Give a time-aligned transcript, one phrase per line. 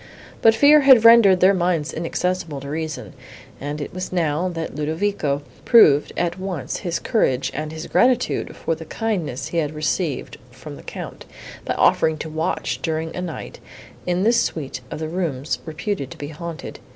[0.41, 3.13] But fear had rendered their minds inaccessible to reason;
[3.59, 8.73] and it was now, that Ludovico proved at once his courage and his gratitude for
[8.73, 11.25] the kindness he had received from the Count,
[11.65, 13.59] by offering to watch, during a night,
[14.07, 16.79] in the suite of rooms, reputed to be haunted.